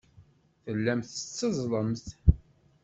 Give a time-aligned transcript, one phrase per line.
[0.63, 2.05] Tellamt tetteẓẓlemt.